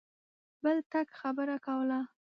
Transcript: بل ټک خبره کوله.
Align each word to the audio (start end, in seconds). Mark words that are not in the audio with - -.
بل 0.63 0.77
ټک 0.91 1.07
خبره 1.19 1.57
کوله. 1.65 1.99